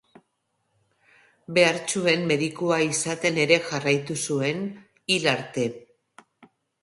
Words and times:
Behartsuen 1.57 2.23
medikua 2.31 2.79
izaten 2.85 3.37
ere 3.45 3.59
jarraitu 3.67 4.17
zuen, 4.29 4.63
hil 5.17 5.29
arte. 5.35 5.67